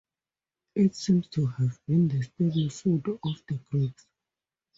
[0.73, 4.07] It seems to have been the staple food of the Greeks.